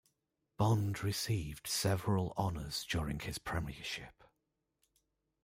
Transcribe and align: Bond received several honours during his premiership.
Bond 0.57 1.03
received 1.03 1.67
several 1.67 2.33
honours 2.35 2.85
during 2.89 3.19
his 3.19 3.37
premiership. 3.37 4.23